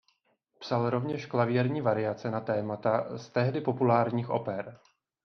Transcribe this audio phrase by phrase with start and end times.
[0.59, 4.79] Psal rovněž klavírní variace na témata z tehdy populárních oper.